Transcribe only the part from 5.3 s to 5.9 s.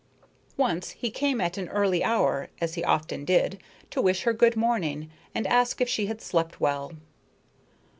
and ask if